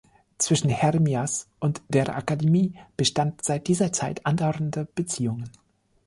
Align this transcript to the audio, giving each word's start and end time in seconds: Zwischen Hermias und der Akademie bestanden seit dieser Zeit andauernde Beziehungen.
Zwischen 0.39 0.71
Hermias 0.71 1.47
und 1.59 1.83
der 1.89 2.15
Akademie 2.17 2.73
bestanden 2.97 3.37
seit 3.43 3.67
dieser 3.67 3.93
Zeit 3.93 4.25
andauernde 4.25 4.87
Beziehungen. 4.95 5.51